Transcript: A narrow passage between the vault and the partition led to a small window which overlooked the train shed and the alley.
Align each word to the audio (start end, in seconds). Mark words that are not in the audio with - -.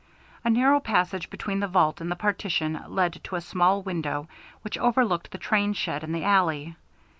A 0.43 0.49
narrow 0.49 0.79
passage 0.79 1.29
between 1.29 1.59
the 1.59 1.67
vault 1.67 2.01
and 2.01 2.09
the 2.09 2.15
partition 2.15 2.83
led 2.87 3.23
to 3.25 3.35
a 3.35 3.39
small 3.41 3.83
window 3.83 4.27
which 4.63 4.79
overlooked 4.79 5.29
the 5.29 5.37
train 5.37 5.73
shed 5.73 6.03
and 6.03 6.15
the 6.15 6.23
alley. 6.23 6.75